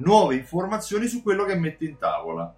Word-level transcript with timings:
nuove 0.00 0.34
informazioni 0.34 1.06
su 1.06 1.22
quello 1.22 1.44
che 1.44 1.54
metti 1.54 1.84
in 1.84 1.98
tavola. 1.98 2.54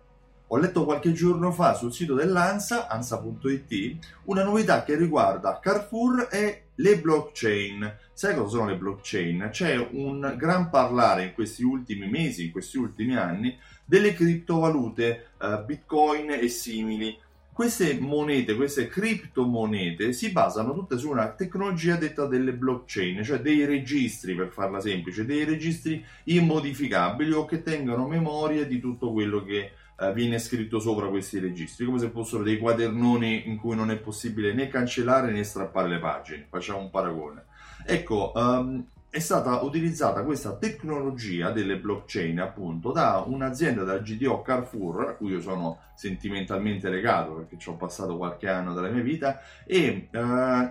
Ho 0.48 0.58
letto 0.58 0.84
qualche 0.84 1.12
giorno 1.12 1.50
fa 1.50 1.72
sul 1.72 1.94
sito 1.94 2.14
dell'ANSA, 2.14 2.86
ansa.it, 2.86 3.96
una 4.24 4.44
novità 4.44 4.84
che 4.84 4.96
riguarda 4.96 5.58
Carrefour 5.58 6.28
e 6.30 6.64
le 6.74 6.98
blockchain. 6.98 7.96
Sai 8.12 8.34
cosa 8.34 8.56
sono 8.56 8.68
le 8.68 8.76
blockchain? 8.76 9.48
C'è 9.50 9.76
un 9.92 10.34
gran 10.36 10.68
parlare 10.68 11.24
in 11.24 11.32
questi 11.32 11.62
ultimi 11.62 12.06
mesi, 12.08 12.44
in 12.46 12.52
questi 12.52 12.76
ultimi 12.76 13.16
anni, 13.16 13.56
delle 13.84 14.12
criptovalute, 14.12 15.28
eh, 15.40 15.62
bitcoin 15.64 16.32
e 16.32 16.48
simili. 16.48 17.18
Queste 17.52 17.98
monete, 18.00 18.54
queste 18.54 18.88
criptomonete 18.88 20.14
si 20.14 20.32
basano 20.32 20.72
tutte 20.72 20.96
su 20.96 21.10
una 21.10 21.32
tecnologia 21.32 21.96
detta 21.96 22.24
delle 22.24 22.54
blockchain, 22.54 23.22
cioè 23.22 23.40
dei 23.40 23.66
registri, 23.66 24.34
per 24.34 24.48
farla 24.48 24.80
semplice, 24.80 25.26
dei 25.26 25.44
registri 25.44 26.02
immodificabili 26.24 27.30
o 27.32 27.44
che 27.44 27.62
tengano 27.62 28.08
memoria 28.08 28.64
di 28.64 28.80
tutto 28.80 29.12
quello 29.12 29.44
che 29.44 29.72
eh, 29.98 30.12
viene 30.14 30.38
scritto 30.38 30.80
sopra 30.80 31.08
questi 31.08 31.38
registri, 31.40 31.84
come 31.84 31.98
se 31.98 32.08
fossero 32.08 32.42
dei 32.42 32.58
quadernoni 32.58 33.46
in 33.46 33.58
cui 33.58 33.76
non 33.76 33.90
è 33.90 33.96
possibile 33.96 34.54
né 34.54 34.68
cancellare 34.68 35.30
né 35.30 35.44
strappare 35.44 35.88
le 35.88 35.98
pagine. 35.98 36.46
Facciamo 36.48 36.80
un 36.80 36.90
paragone. 36.90 37.44
Ecco, 37.84 38.32
um, 38.34 38.82
è 39.12 39.18
stata 39.18 39.60
utilizzata 39.60 40.22
questa 40.22 40.56
tecnologia 40.56 41.50
delle 41.50 41.76
blockchain 41.76 42.40
appunto 42.40 42.92
da 42.92 43.22
un'azienda 43.26 43.84
della 43.84 43.98
GDO 43.98 44.40
Carrefour 44.40 45.06
a 45.06 45.12
cui 45.16 45.32
io 45.32 45.42
sono 45.42 45.80
sentimentalmente 45.94 46.88
legato 46.88 47.34
perché 47.34 47.58
ci 47.58 47.68
ho 47.68 47.74
passato 47.74 48.16
qualche 48.16 48.48
anno 48.48 48.72
della 48.72 48.88
mia 48.88 49.02
vita 49.02 49.42
e 49.66 50.08
uh, 50.10 50.18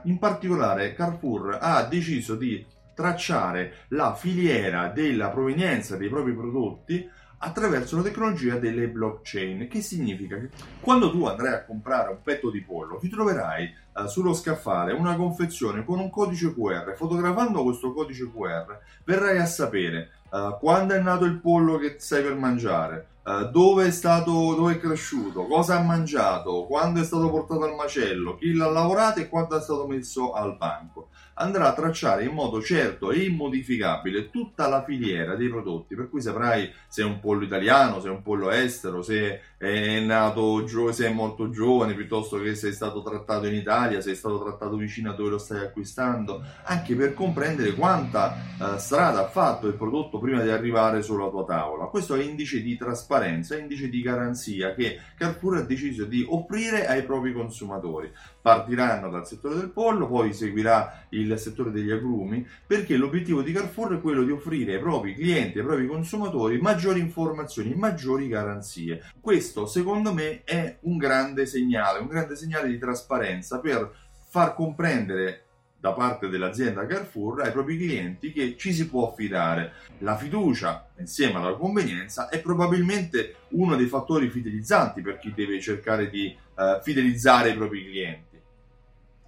in 0.07 0.17
particolare 0.17 0.95
Carrefour 0.95 1.59
ha 1.61 1.83
deciso 1.83 2.33
di 2.33 2.65
tracciare 2.95 3.85
la 3.89 4.15
filiera 4.15 4.87
della 4.87 5.29
provenienza 5.29 5.95
dei 5.95 6.09
propri 6.09 6.33
prodotti 6.33 7.07
attraverso 7.43 7.95
la 7.95 8.03
tecnologia 8.03 8.57
delle 8.57 8.87
blockchain, 8.87 9.67
che 9.67 9.81
significa 9.81 10.37
che 10.37 10.49
quando 10.79 11.11
tu 11.11 11.25
andrai 11.25 11.53
a 11.53 11.63
comprare 11.63 12.11
un 12.11 12.21
petto 12.21 12.51
di 12.51 12.61
pollo 12.61 12.97
ti 12.97 13.09
troverai 13.09 13.63
eh, 13.63 14.07
sullo 14.07 14.33
scaffale 14.33 14.93
una 14.93 15.15
confezione 15.15 15.83
con 15.83 15.99
un 15.99 16.09
codice 16.09 16.53
QR. 16.53 16.93
Fotografando 16.95 17.63
questo 17.63 17.93
codice 17.93 18.29
QR 18.31 18.77
verrai 19.03 19.39
a 19.39 19.45
sapere 19.45 20.11
eh, 20.31 20.57
quando 20.59 20.93
è 20.93 20.99
nato 20.99 21.25
il 21.25 21.39
pollo 21.39 21.77
che 21.77 21.95
stai 21.97 22.21
per 22.21 22.35
mangiare, 22.35 23.07
eh, 23.23 23.49
dove 23.51 23.85
è 23.85 23.91
stato, 23.91 24.31
dove 24.55 24.73
è 24.73 24.79
cresciuto, 24.79 25.45
cosa 25.45 25.77
ha 25.77 25.83
mangiato, 25.83 26.65
quando 26.65 27.01
è 27.01 27.03
stato 27.03 27.29
portato 27.29 27.63
al 27.63 27.75
macello, 27.75 28.35
chi 28.35 28.53
l'ha 28.53 28.69
lavorato 28.69 29.19
e 29.19 29.29
quando 29.29 29.57
è 29.57 29.61
stato 29.61 29.85
messo 29.85 30.33
al 30.33 30.57
banco? 30.57 31.09
Andrà 31.35 31.69
a 31.69 31.73
tracciare 31.73 32.25
in 32.25 32.33
modo 32.33 32.61
certo 32.61 33.11
e 33.11 33.23
immodificabile 33.23 34.29
tutta 34.29 34.67
la 34.67 34.83
filiera 34.83 35.35
dei 35.35 35.49
prodotti, 35.49 35.95
per 35.95 36.09
cui 36.09 36.21
saprai 36.21 36.71
se 36.87 37.01
è 37.01 37.05
un 37.05 37.19
pollo 37.19 37.43
italiano, 37.43 37.99
se 37.99 38.07
è 38.07 38.11
un 38.11 38.21
pollo 38.21 38.51
estero, 38.51 39.01
se 39.01 39.39
è 39.57 39.99
nato 39.99 40.67
se 40.91 41.07
è 41.07 41.11
molto 41.11 41.49
giovane, 41.49 41.93
piuttosto 41.93 42.37
che 42.37 42.53
se 42.55 42.69
è 42.69 42.71
stato 42.71 43.01
trattato 43.01 43.47
in 43.47 43.53
Italia, 43.55 44.01
se 44.01 44.11
è 44.11 44.15
stato 44.15 44.41
trattato 44.43 44.75
vicino 44.75 45.11
a 45.11 45.13
dove 45.13 45.31
lo 45.31 45.37
stai 45.37 45.61
acquistando, 45.61 46.43
anche 46.63 46.95
per 46.95 47.13
comprendere 47.13 47.73
quanta 47.73 48.35
uh, 48.59 48.77
strada 48.77 49.21
ha 49.21 49.27
fatto 49.27 49.67
il 49.67 49.73
prodotto 49.73 50.19
prima 50.19 50.41
di 50.41 50.49
arrivare 50.49 51.01
sulla 51.01 51.29
tua 51.29 51.45
tavola. 51.45 51.85
Questo 51.85 52.15
è 52.15 52.23
indice 52.23 52.61
di 52.61 52.75
trasparenza, 52.75 53.10
è 53.19 53.59
indice 53.59 53.89
di 53.89 54.01
garanzia 54.01 54.73
che 54.73 54.99
Carrefour 55.17 55.57
ha 55.57 55.61
deciso 55.61 56.05
di 56.05 56.25
offrire 56.27 56.87
ai 56.87 57.03
propri 57.03 57.33
consumatori. 57.33 58.11
Partiranno 58.41 59.09
dal 59.09 59.27
settore 59.27 59.55
del 59.55 59.69
pollo, 59.69 60.07
poi 60.07 60.33
seguirà 60.33 61.05
il 61.09 61.37
settore 61.37 61.71
degli 61.71 61.91
agrumi, 61.91 62.47
perché 62.65 62.95
l'obiettivo 62.95 63.41
di 63.41 63.51
Carrefour 63.51 63.97
è 63.97 64.01
quello 64.01 64.23
di 64.23 64.31
offrire 64.31 64.75
ai 64.75 64.79
propri 64.79 65.13
clienti, 65.13 65.59
ai 65.59 65.65
propri 65.65 65.87
consumatori 65.87 66.59
maggiori 66.59 66.99
informazioni, 66.99 67.73
maggiori 67.75 68.27
garanzie. 68.27 69.03
Questo, 69.19 69.65
secondo 69.65 70.13
me, 70.13 70.43
è 70.43 70.77
un 70.81 70.97
grande 70.97 71.45
segnale, 71.45 71.99
un 71.99 72.07
grande 72.07 72.35
segnale 72.35 72.69
di 72.69 72.77
trasparenza 72.77 73.59
per 73.59 73.91
far 74.29 74.55
comprendere 74.55 75.47
da 75.81 75.93
parte 75.93 76.29
dell'azienda 76.29 76.85
Carrefour 76.85 77.41
ai 77.41 77.51
propri 77.51 77.75
clienti 77.75 78.31
che 78.31 78.55
ci 78.55 78.71
si 78.71 78.87
può 78.87 79.09
affidare. 79.09 79.73
La 79.97 80.15
fiducia 80.15 80.87
insieme 80.99 81.39
alla 81.39 81.55
convenienza 81.55 82.29
è 82.29 82.39
probabilmente 82.39 83.37
uno 83.49 83.75
dei 83.75 83.87
fattori 83.87 84.29
fidelizzanti 84.29 85.01
per 85.01 85.17
chi 85.17 85.33
deve 85.33 85.59
cercare 85.59 86.07
di 86.11 86.37
uh, 86.53 86.79
fidelizzare 86.83 87.49
i 87.49 87.55
propri 87.55 87.83
clienti. 87.83 88.39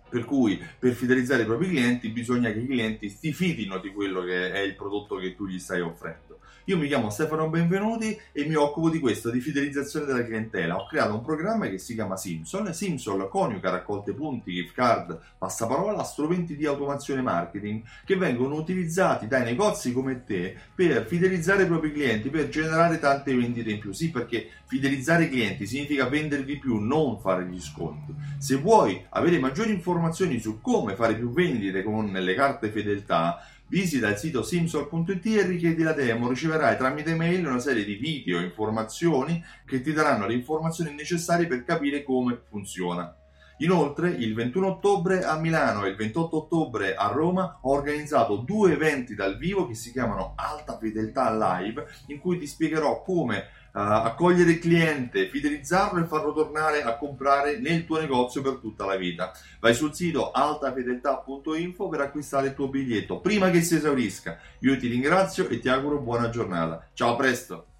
Per 0.07 0.25
cui 0.25 0.63
per 0.77 0.93
fidelizzare 0.93 1.41
i 1.41 1.45
propri 1.45 1.69
clienti 1.69 2.09
bisogna 2.09 2.51
che 2.51 2.59
i 2.59 2.67
clienti 2.67 3.09
si 3.09 3.33
fidino 3.33 3.79
di 3.79 3.89
quello 3.89 4.21
che 4.21 4.51
è 4.51 4.59
il 4.59 4.75
prodotto 4.75 5.15
che 5.15 5.35
tu 5.35 5.47
gli 5.47 5.57
stai 5.57 5.81
offrendo. 5.81 6.32
Io 6.67 6.77
mi 6.77 6.87
chiamo 6.87 7.09
Stefano 7.09 7.49
Benvenuti 7.49 8.17
e 8.31 8.45
mi 8.45 8.55
occupo 8.55 8.89
di 8.89 8.99
questo, 8.99 9.29
di 9.29 9.41
fidelizzazione 9.41 10.05
della 10.05 10.23
clientela. 10.23 10.77
Ho 10.77 10.87
creato 10.87 11.13
un 11.13 11.21
programma 11.21 11.67
che 11.67 11.77
si 11.77 11.93
chiama 11.93 12.15
Simson. 12.15 12.73
Simson 12.73 13.27
coniuga 13.27 13.69
raccolte 13.69 14.13
punti, 14.13 14.53
gift 14.53 14.73
card, 14.73 15.19
passaparola, 15.37 16.03
strumenti 16.03 16.55
di 16.55 16.65
automazione 16.65 17.21
marketing 17.21 17.81
che 18.05 18.15
vengono 18.15 18.55
utilizzati 18.55 19.27
dai 19.27 19.43
negozi 19.43 19.91
come 19.91 20.23
te 20.23 20.55
per 20.73 21.05
fidelizzare 21.05 21.63
i 21.63 21.67
propri 21.67 21.91
clienti, 21.91 22.29
per 22.29 22.47
generare 22.47 22.97
tante 22.97 23.35
vendite 23.35 23.69
in 23.69 23.79
più. 23.79 23.91
Sì, 23.91 24.09
perché 24.09 24.47
fidelizzare 24.65 25.25
i 25.25 25.29
clienti 25.29 25.67
significa 25.67 26.07
vendere 26.07 26.45
di 26.45 26.57
più, 26.57 26.77
non 26.77 27.19
fare 27.19 27.45
gli 27.45 27.59
sconti. 27.59 28.15
Se 28.37 28.55
vuoi 28.55 29.03
avere 29.09 29.37
maggiori 29.37 29.73
informazioni 29.73 30.39
su 30.39 30.61
come 30.61 30.95
fare 30.95 31.15
più 31.15 31.29
vendite 31.29 31.83
con 31.83 32.09
le 32.09 32.33
carte 32.33 32.69
fedeltà, 32.69 33.47
Visita 33.73 34.07
il 34.07 34.17
sito 34.17 34.43
simsol.it 34.43 35.25
e 35.25 35.47
richiedi 35.47 35.81
la 35.81 35.93
demo, 35.93 36.29
riceverai 36.29 36.77
tramite 36.77 37.15
mail 37.15 37.47
una 37.47 37.57
serie 37.57 37.83
di 37.83 37.95
video 37.95 38.37
e 38.37 38.43
informazioni 38.43 39.43
che 39.65 39.81
ti 39.81 39.91
daranno 39.91 40.27
le 40.27 40.35
informazioni 40.35 40.93
necessarie 40.93 41.47
per 41.47 41.63
capire 41.63 42.03
come 42.03 42.39
funziona. 42.47 43.22
Inoltre, 43.63 44.09
il 44.09 44.33
21 44.33 44.67
ottobre 44.67 45.23
a 45.23 45.37
Milano 45.37 45.85
e 45.85 45.89
il 45.89 45.95
28 45.95 46.35
ottobre 46.35 46.95
a 46.95 47.07
Roma 47.07 47.59
ho 47.61 47.71
organizzato 47.71 48.35
due 48.35 48.73
eventi 48.73 49.15
dal 49.15 49.37
vivo 49.37 49.65
che 49.65 49.73
si 49.73 49.91
chiamano 49.91 50.33
Alta 50.35 50.77
Fedeltà 50.77 51.33
Live, 51.33 51.87
in 52.07 52.19
cui 52.19 52.37
ti 52.37 52.45
spiegherò 52.45 53.01
come 53.01 53.37
uh, 53.37 53.79
accogliere 53.79 54.51
il 54.51 54.59
cliente, 54.59 55.29
fidelizzarlo 55.29 56.01
e 56.01 56.07
farlo 56.07 56.33
tornare 56.33 56.83
a 56.83 56.97
comprare 56.97 57.57
nel 57.57 57.85
tuo 57.85 58.01
negozio 58.01 58.41
per 58.41 58.55
tutta 58.55 58.85
la 58.85 58.97
vita. 58.97 59.31
Vai 59.61 59.73
sul 59.73 59.95
sito 59.95 60.31
altafedeltà.info 60.31 61.87
per 61.87 62.01
acquistare 62.01 62.47
il 62.47 62.55
tuo 62.55 62.67
biglietto 62.67 63.21
prima 63.21 63.49
che 63.49 63.61
si 63.61 63.75
esaurisca. 63.75 64.39
Io 64.59 64.77
ti 64.77 64.87
ringrazio 64.87 65.47
e 65.47 65.59
ti 65.59 65.69
auguro 65.69 65.99
buona 65.99 66.29
giornata. 66.29 66.85
Ciao, 66.93 67.13
a 67.13 67.15
presto! 67.15 67.72